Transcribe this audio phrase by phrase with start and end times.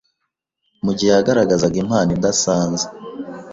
[0.83, 2.89] mu gihe yagaragazaga impano idasanzwe